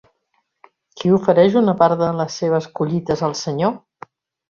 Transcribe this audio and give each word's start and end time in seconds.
Qui 1.01 1.11
ofereix 1.17 1.59
una 1.63 1.77
part 1.83 1.99
de 2.01 2.09
les 2.23 2.41
seves 2.43 2.71
collites 2.81 3.25
al 3.31 3.41
Senyor? 3.47 3.81